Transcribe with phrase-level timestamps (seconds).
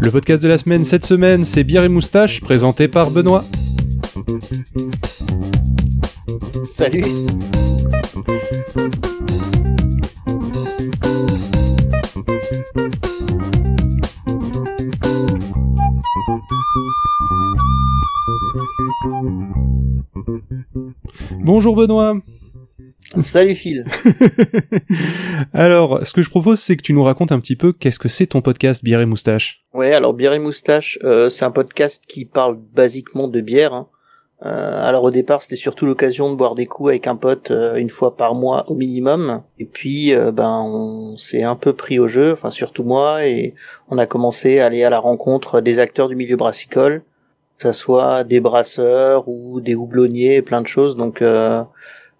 [0.00, 3.44] Le podcast de la semaine cette semaine, c'est Bière et Moustache, présenté par Benoît.
[6.64, 7.02] Salut.
[21.46, 22.14] Bonjour Benoît.
[23.22, 23.84] Salut Phil.
[25.52, 28.08] alors, ce que je propose, c'est que tu nous racontes un petit peu qu'est-ce que
[28.08, 29.64] c'est ton podcast Bière et Moustache.
[29.72, 33.74] Ouais, alors Bière et Moustache, euh, c'est un podcast qui parle basiquement de bière.
[33.74, 33.86] Hein.
[34.44, 37.76] Euh, alors au départ, c'était surtout l'occasion de boire des coups avec un pote euh,
[37.76, 39.42] une fois par mois au minimum.
[39.60, 43.54] Et puis, euh, ben, on s'est un peu pris au jeu, enfin surtout moi, et
[43.88, 47.04] on a commencé à aller à la rencontre des acteurs du milieu brassicole,
[47.56, 50.96] que ça soit des brasseurs ou des houblonniers, plein de choses.
[50.96, 51.22] Donc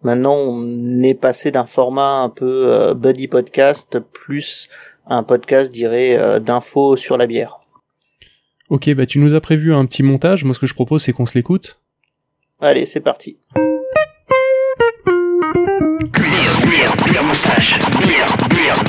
[0.02, 4.68] maintenant, on est passé d'un format un peu buddy podcast plus
[5.08, 7.60] un podcast, dirais, d'infos sur la bière.
[8.70, 10.42] Ok, bah tu nous as prévu un petit montage.
[10.44, 11.78] Moi, ce que je propose, c'est qu'on se l'écoute.
[12.60, 13.38] Allez, c'est parti.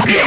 [0.06, 0.26] Bière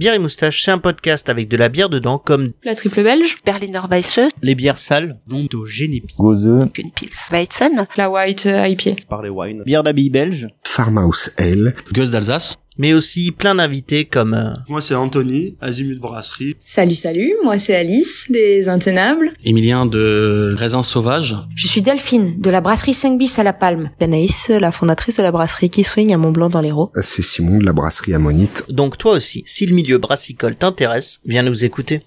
[0.00, 3.80] et moustache, c'est un podcast avec de la bière dedans, comme la triple belge, Berliner
[3.90, 6.46] Weisse, les bières sales, dont au Genepi, Gose,
[6.78, 12.12] une Pils, Weizen, la White IPA, par les wines, bière d'abbaye belge, Farmhouse Ale, Gueuse
[12.12, 14.34] d'Alsace, mais aussi plein d'invités comme...
[14.34, 16.54] euh, Moi c'est Anthony, Azimut Brasserie.
[16.64, 19.32] Salut, salut, moi c'est Alice, des Intenables.
[19.44, 23.90] Emilien de Raisin Sauvage, Je suis Delphine, de la brasserie 5 bis à La Palme.
[24.00, 26.92] Anaïs, la fondatrice de la brasserie Key Swing à Mont-Blanc dans l'Hérault.
[27.02, 28.64] c'est Simon de la brasserie Ammonite.
[28.70, 32.02] Donc toi aussi, si le milieu brassicole t'intéresse, viens nous écouter.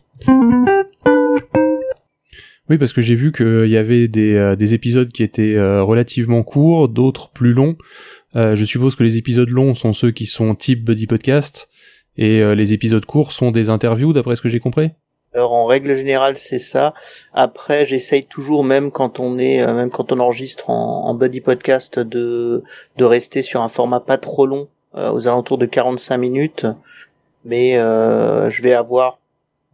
[2.69, 5.83] Oui, parce que j'ai vu qu'il y avait des, euh, des épisodes qui étaient euh,
[5.83, 7.76] relativement courts, d'autres plus longs.
[8.36, 11.69] Euh, je suppose que les épisodes longs sont ceux qui sont type buddy podcast,
[12.17, 14.92] et euh, les épisodes courts sont des interviews, d'après ce que j'ai compris?
[15.33, 16.93] Alors en règle générale c'est ça.
[17.33, 21.39] Après j'essaye toujours même quand on est euh, même quand on enregistre en, en buddy
[21.39, 22.64] podcast de
[22.97, 26.65] de rester sur un format pas trop long euh, aux alentours de 45 minutes.
[27.45, 29.17] Mais je vais avoir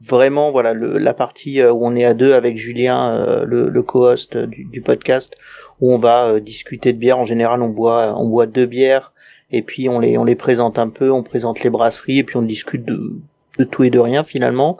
[0.01, 3.69] vraiment voilà le, la partie euh, où on est à deux avec Julien euh, le,
[3.69, 5.35] le co-host du, du podcast
[5.81, 7.17] où on va euh, discuter de bière.
[7.19, 9.13] En général on boit on boit deux bières
[9.51, 12.37] et puis on les on les présente un peu, on présente les brasseries et puis
[12.37, 13.13] on discute de
[13.57, 14.77] de tout et de rien finalement.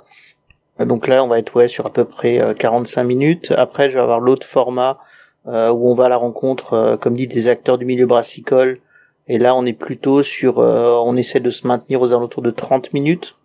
[0.80, 3.54] Donc là, on va être ouais sur à peu près euh, 45 minutes.
[3.58, 5.00] Après, je vais avoir l'autre format
[5.48, 8.80] euh, où on va à la rencontre, euh, comme dit, des acteurs du milieu brassicole.
[9.28, 12.52] Et là, on est plutôt sur, euh, on essaie de se maintenir aux alentours de
[12.52, 13.37] 30 minutes.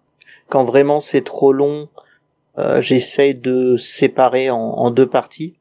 [0.52, 1.88] Quand vraiment c'est trop long,
[2.58, 5.54] euh, j'essaye de séparer en, deux parties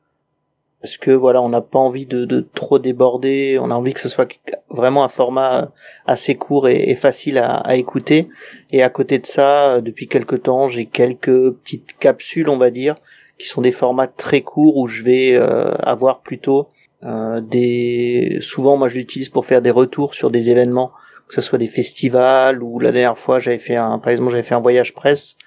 [0.81, 3.57] parce que voilà, on n'a pas envie de, trop déborder.
[3.57, 4.27] On a envie que ce soit
[4.69, 5.71] vraiment un format
[6.05, 8.27] assez court et, facile à, écouter.
[8.71, 12.69] Et à côté de ça, euh, depuis quelque temps, j'ai quelques petites capsules, on va
[12.69, 12.95] dire,
[13.37, 16.67] qui sont des formats très courts où je vais euh, avoir plutôt
[17.03, 18.39] euh, des.
[18.41, 20.91] Souvent, moi, je l'utilise pour faire des retours sur des événements,
[21.31, 24.43] que ce soit des festivals ou la dernière fois, j'avais fait un, par exemple, j'avais
[24.43, 25.37] fait un voyage presse.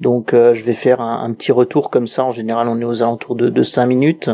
[0.00, 2.24] Donc, euh, je vais faire un, petit retour comme ça.
[2.24, 4.30] En général, on est aux alentours de, de 5 minutes.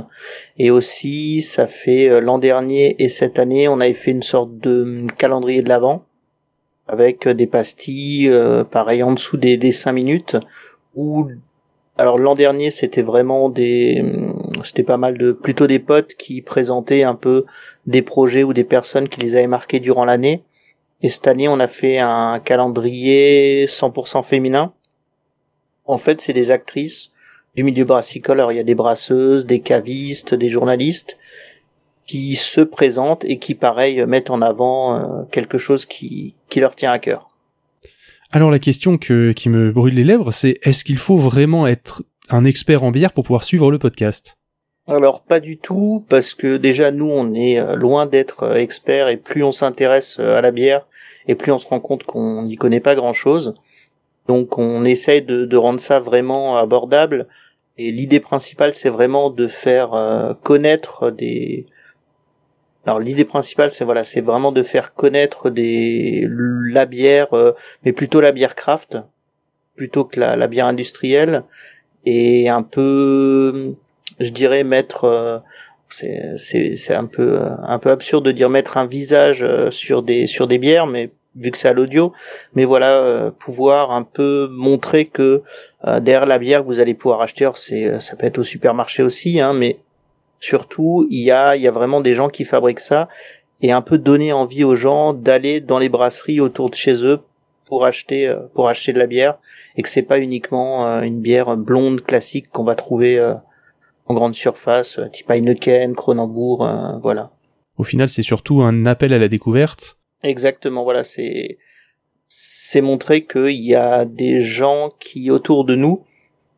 [0.58, 4.56] Et aussi, ça fait euh, l'an dernier et cette année, on avait fait une sorte
[4.58, 6.04] de hum, calendrier de l'avant
[6.86, 10.36] avec euh, des pastilles, euh, pareil en dessous des, des 5 minutes.
[10.94, 11.28] Ou
[11.98, 16.42] alors l'an dernier, c'était vraiment des, hum, c'était pas mal de, plutôt des potes qui
[16.42, 17.44] présentaient un peu
[17.86, 20.44] des projets ou des personnes qui les avaient marqués durant l'année.
[21.02, 24.72] Et cette année, on a fait un calendrier 100% féminin.
[25.84, 27.10] En fait, c'est des actrices
[27.56, 28.38] du milieu brassicole.
[28.38, 31.18] Alors, il y a des brasseuses, des cavistes, des journalistes
[32.06, 36.76] qui se présentent et qui, pareil, mettent en avant euh, quelque chose qui, qui leur
[36.76, 37.30] tient à cœur.
[38.34, 42.02] Alors la question que, qui me brûle les lèvres, c'est est-ce qu'il faut vraiment être
[42.30, 44.38] un expert en bière pour pouvoir suivre le podcast?
[44.86, 49.08] Alors pas du tout, parce que déjà nous on est euh, loin d'être euh, experts
[49.08, 50.86] et plus on s'intéresse à la bière
[51.28, 53.54] et plus on se rend compte qu'on n'y connaît pas grand chose.
[54.28, 57.26] Donc on essaye de, de rendre ça vraiment abordable
[57.78, 61.66] et l'idée principale c'est vraiment de faire euh, connaître des
[62.84, 67.52] alors l'idée principale c'est voilà c'est vraiment de faire connaître des la bière euh,
[67.84, 68.98] mais plutôt la bière craft
[69.74, 71.44] plutôt que la, la bière industrielle
[72.04, 73.74] et un peu
[74.20, 75.38] je dirais mettre euh,
[75.94, 81.50] c'est un peu absurde de dire mettre un visage euh, sur des bières mais vu
[81.50, 82.12] que c'est à l'audio,
[82.54, 85.42] mais voilà, euh, pouvoir un peu montrer que
[85.86, 89.02] euh, derrière la bière que vous allez pouvoir acheter, c'est, ça peut être au supermarché
[89.02, 89.78] aussi, hein, mais
[90.40, 93.08] surtout il y a, y a vraiment des gens qui fabriquent ça
[93.62, 97.20] et un peu donner envie aux gens d'aller dans les brasseries autour de chez eux
[97.64, 99.38] pour acheter, pour acheter de la bière
[99.76, 103.18] et que c'est pas uniquement une bière blonde classique qu'on va trouver
[104.12, 107.30] en grande surface, euh, type Heineken, Kronenbourg, euh, voilà.
[107.78, 109.96] Au final, c'est surtout un appel à la découverte.
[110.22, 111.58] Exactement, voilà, c'est
[112.28, 116.04] c'est montrer qu'il y a des gens qui autour de nous,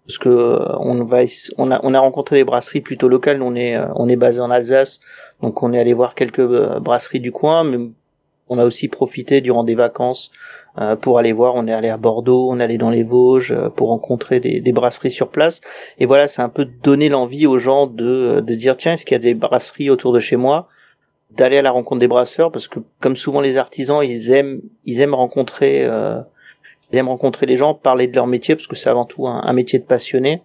[0.06, 1.22] parce que euh, on va,
[1.56, 3.42] on a on a rencontré des brasseries plutôt locales.
[3.42, 5.00] On est on est basé en Alsace,
[5.40, 6.46] donc on est allé voir quelques
[6.80, 7.78] brasseries du coin, mais
[8.48, 10.30] on a aussi profité durant des vacances
[10.78, 11.54] euh, pour aller voir.
[11.54, 14.72] On est allé à Bordeaux, on est allé dans les Vosges euh, pour rencontrer des,
[14.72, 15.60] brasseries sur place.
[15.98, 19.14] Et voilà, c'est un peu donner l'envie aux gens de de dire tiens, est-ce qu'il
[19.14, 20.68] y a des brasseries autour de chez moi?
[21.30, 25.00] D'aller à la rencontre des brasseurs parce que comme souvent les artisans ils aiment ils
[25.00, 26.20] aiment rencontrer euh,
[26.92, 29.40] ils aiment rencontrer les gens parler de leur métier parce que c'est avant tout un,
[29.42, 30.42] un métier de passionné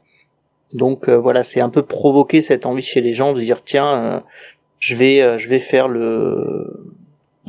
[0.74, 4.24] donc voilà c'est un peu provoquer cette envie chez les gens de dire tiens
[4.80, 6.96] je vais je vais faire le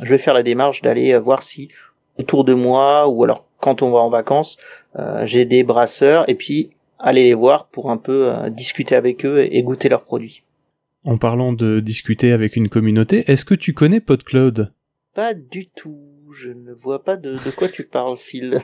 [0.01, 1.69] je vais faire la démarche d'aller euh, voir si
[2.17, 4.57] autour de moi ou alors quand on va en vacances
[4.97, 9.25] euh, j'ai des brasseurs et puis aller les voir pour un peu euh, discuter avec
[9.25, 10.43] eux et, et goûter leurs produits
[11.05, 14.73] En parlant de discuter avec une communauté, est-ce que tu connais PodCloud?
[15.15, 15.97] Pas du tout.
[16.33, 18.57] Je ne vois pas de, de quoi tu parles, Phil.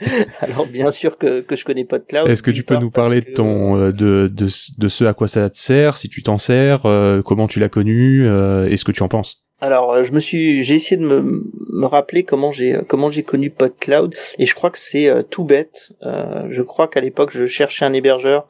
[0.40, 2.28] Alors bien sûr que, que je connais pas de cloud.
[2.28, 4.46] Est-ce que tu peux nous parler de ton euh, de, de
[4.78, 6.82] de ce à quoi ça te sert, si tu t'en sers,
[7.24, 9.44] comment tu l'as connu, et ce que tu en penses?
[9.62, 13.22] Alors euh, je me suis, j'ai essayé de me, me rappeler comment j'ai comment j'ai
[13.22, 15.92] connu PodCloud et je crois que c'est euh, tout bête.
[16.02, 18.48] Euh, je crois qu'à l'époque je cherchais un hébergeur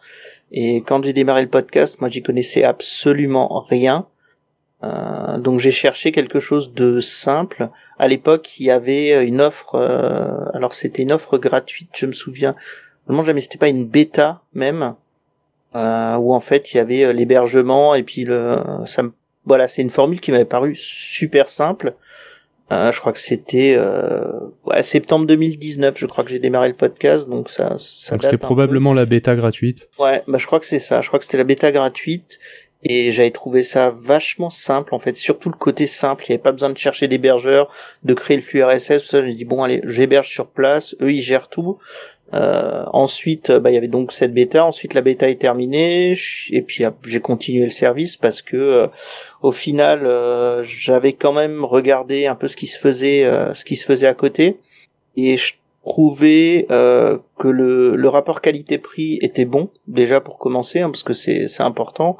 [0.53, 4.06] et quand j'ai démarré le podcast, moi j'y connaissais absolument rien.
[4.85, 7.69] Euh, donc j'ai cherché quelque chose de simple.
[7.99, 9.75] À l'époque, il y avait une offre.
[9.75, 12.56] euh, alors c'était une offre gratuite, je me souviens.
[13.06, 13.43] Vraiment jamais.
[13.43, 14.94] C'était pas une bêta même,
[15.75, 18.56] euh, où en fait il y avait euh, l'hébergement et puis le.
[18.87, 19.12] Ça me,
[19.44, 21.94] voilà, c'est une formule qui m'avait paru super simple.
[22.71, 24.23] Euh, je crois que c'était euh,
[24.65, 25.99] ouais, septembre 2019.
[25.99, 27.75] Je crois que j'ai démarré le podcast, donc ça.
[27.77, 28.47] ça Donc c'était peu.
[28.47, 29.91] probablement la bêta gratuite.
[29.99, 31.00] Ouais, bah je crois que c'est ça.
[31.03, 32.39] Je crois que c'était la bêta gratuite
[32.85, 35.15] et j'avais trouvé ça vachement simple en fait.
[35.17, 36.25] Surtout le côté simple.
[36.27, 37.71] Il n'y avait pas besoin de chercher d'hébergeur,
[38.05, 39.03] de créer le flux RSS.
[39.03, 39.23] Tout ça.
[39.25, 40.95] J'ai dit bon allez, j'héberge sur place.
[41.03, 41.79] Eux ils gèrent tout.
[42.34, 44.64] Euh, ensuite, bah il y avait donc cette bêta.
[44.64, 46.14] Ensuite la bêta est terminée.
[46.50, 48.87] Et puis j'ai continué le service parce que euh,
[49.43, 53.64] au final euh, j'avais quand même regardé un peu ce qui se faisait, euh, ce
[53.64, 54.58] qui se faisait à côté.
[55.17, 60.90] Et je trouvais euh, que le, le rapport qualité-prix était bon déjà pour commencer hein,
[60.90, 62.17] parce que c'est important.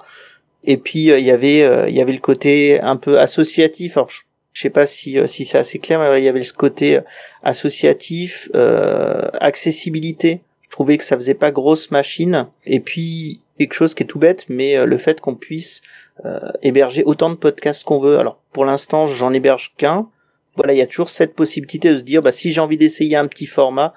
[0.65, 3.97] Et puis euh, il y avait euh, il y avait le côté un peu associatif.
[3.97, 4.11] Alors
[4.53, 6.97] je sais pas si euh, si c'est assez clair mais il y avait ce côté
[6.97, 7.01] euh,
[7.43, 10.43] associatif euh, accessibilité.
[10.63, 12.49] Je trouvais que ça faisait pas grosse machine.
[12.65, 15.83] Et puis quelque chose qui est tout bête mais euh, le fait qu'on puisse
[16.25, 18.19] euh, héberger autant de podcasts qu'on veut.
[18.19, 20.09] Alors pour l'instant j'en héberge qu'un.
[20.57, 23.17] Voilà, il y a toujours cette possibilité de se dire, bah, si j'ai envie d'essayer
[23.17, 23.95] un petit format,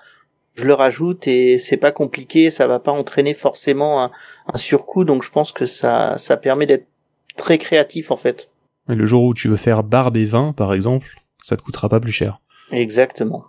[0.54, 4.12] je le rajoute et c'est pas compliqué, ça va pas entraîner forcément un,
[4.54, 6.88] un surcoût, donc je pense que ça, ça permet d'être
[7.36, 8.50] très créatif en fait.
[8.90, 11.08] Et le jour où tu veux faire barbe et vin, par exemple,
[11.42, 12.40] ça te coûtera pas plus cher.
[12.72, 13.46] Exactement.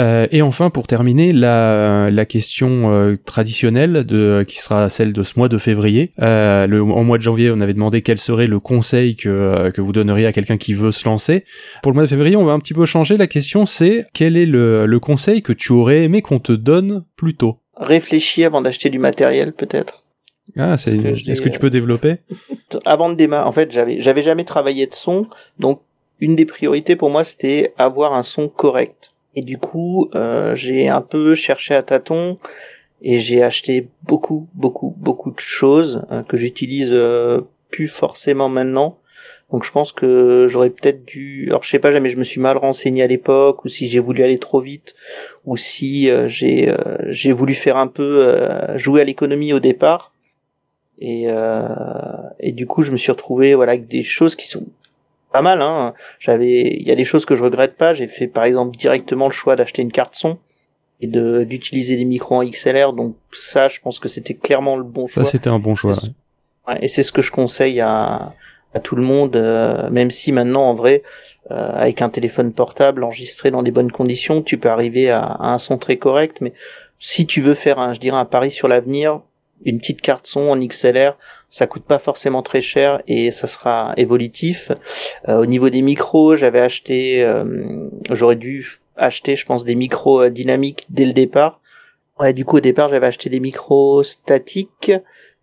[0.00, 5.22] Euh, et enfin, pour terminer, la, la question euh, traditionnelle de, qui sera celle de
[5.22, 6.10] ce mois de février.
[6.20, 9.70] Euh, le, en mois de janvier, on avait demandé quel serait le conseil que, euh,
[9.70, 11.44] que vous donneriez à quelqu'un qui veut se lancer.
[11.82, 13.16] Pour le mois de février, on va un petit peu changer.
[13.16, 17.04] La question, c'est quel est le, le conseil que tu aurais aimé qu'on te donne
[17.16, 17.60] plus tôt?
[17.76, 20.03] Réfléchis avant d'acheter du matériel peut-être.
[20.56, 20.96] Ah, c'est.
[20.96, 22.16] Est-ce que tu peux développer
[22.84, 25.26] Avant de démarrer, en fait, j'avais, j'avais jamais travaillé de son,
[25.58, 25.80] donc
[26.20, 29.12] une des priorités pour moi c'était avoir un son correct.
[29.34, 32.38] Et du coup, euh, j'ai un peu cherché à tâtons
[33.02, 38.98] et j'ai acheté beaucoup, beaucoup, beaucoup de choses euh, que j'utilise euh, plus forcément maintenant.
[39.50, 42.40] Donc je pense que j'aurais peut-être dû, alors je sais pas jamais, je me suis
[42.40, 44.94] mal renseigné à l'époque, ou si j'ai voulu aller trop vite,
[45.44, 49.60] ou si euh, j'ai euh, j'ai voulu faire un peu euh, jouer à l'économie au
[49.60, 50.13] départ.
[51.00, 51.68] Et euh,
[52.38, 54.64] et du coup je me suis retrouvé voilà avec des choses qui sont
[55.34, 55.60] pas mal.
[55.62, 55.94] Hein.
[56.20, 57.92] J'avais, il y a des choses que je regrette pas.
[57.92, 60.38] J'ai fait par exemple directement le choix d'acheter une carte son
[61.00, 62.92] et de d'utiliser des micros en XLR.
[62.92, 65.24] Donc ça, je pense que c'était clairement le bon choix.
[65.24, 65.96] Ça, c'était un bon choix.
[66.68, 68.32] Ouais, et c'est ce que je conseille à,
[68.74, 71.02] à tout le monde, euh, même si maintenant, en vrai,
[71.50, 75.48] euh, avec un téléphone portable enregistré dans des bonnes conditions, tu peux arriver à, à
[75.48, 76.36] un son très correct.
[76.40, 76.52] Mais
[77.00, 79.20] si tu veux faire, un, je dirais, un pari sur l'avenir,
[79.64, 81.16] une petite carte son en XLR,
[81.54, 84.72] ça coûte pas forcément très cher et ça sera évolutif.
[85.28, 90.22] Euh, au niveau des micros, j'avais acheté, euh, j'aurais dû acheté, je pense, des micros
[90.22, 91.60] euh, dynamiques dès le départ.
[92.18, 94.92] Ouais, du coup, au départ, j'avais acheté des micros statiques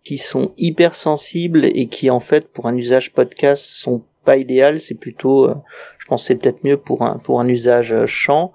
[0.04, 4.82] qui sont hyper sensibles et qui, en fait, pour un usage podcast, sont pas idéales.
[4.82, 5.48] C'est plutôt,
[5.98, 8.52] je pense, c'est peut-être mieux pour un pour un usage chant.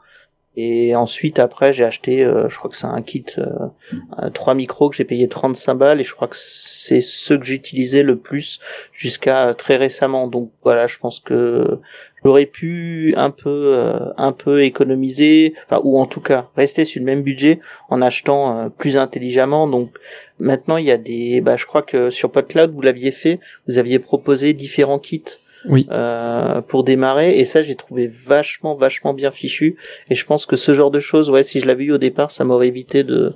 [0.60, 4.90] Et ensuite, après, j'ai acheté, euh, je crois que c'est un kit, euh, trois micros
[4.90, 8.60] que j'ai payé 35 balles et je crois que c'est ceux que j'utilisais le plus
[8.92, 10.28] jusqu'à très récemment.
[10.28, 11.80] Donc voilà, je pense que
[12.24, 17.02] j'aurais pu un peu, euh, un peu économiser, enfin, ou en tout cas rester sur
[17.02, 17.60] le même budget
[17.90, 19.68] en achetant euh, plus intelligemment.
[19.68, 19.92] Donc
[20.40, 23.78] maintenant, il y a des, bah, je crois que sur PodCloud vous l'aviez fait, vous
[23.78, 25.24] aviez proposé différents kits
[25.66, 25.88] Oui.
[25.92, 29.76] euh, pour démarrer et ça j'ai trouvé vachement vachement bien fichu
[30.10, 32.32] et je pense que ce genre de choses ouais si je l'avais eu au départ
[32.32, 33.34] ça m'aurait évité de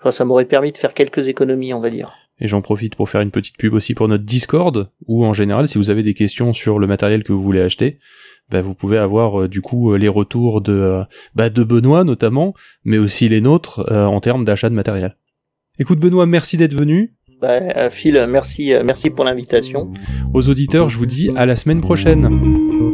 [0.00, 3.08] enfin ça m'aurait permis de faire quelques économies on va dire Et j'en profite pour
[3.08, 6.14] faire une petite pub aussi pour notre Discord, où en général, si vous avez des
[6.14, 7.98] questions sur le matériel que vous voulez acheter,
[8.50, 11.04] bah, vous pouvez avoir euh, du coup euh, les retours de, euh,
[11.34, 12.52] bah, de Benoît notamment,
[12.84, 15.16] mais aussi les nôtres euh, en termes d'achat de matériel.
[15.78, 17.14] Écoute Benoît, merci d'être venu.
[17.44, 19.92] Bah, euh, Phil merci euh, merci pour l'invitation
[20.32, 22.93] Aux auditeurs, je vous dis à la semaine prochaine.